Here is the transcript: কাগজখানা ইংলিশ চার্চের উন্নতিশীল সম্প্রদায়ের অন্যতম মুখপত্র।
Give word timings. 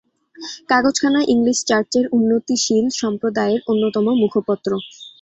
কাগজখানা 0.69 1.21
ইংলিশ 1.33 1.57
চার্চের 1.69 2.05
উন্নতিশীল 2.17 2.85
সম্প্রদায়ের 3.01 3.59
অন্যতম 3.71 4.05
মুখপত্র। 4.21 4.71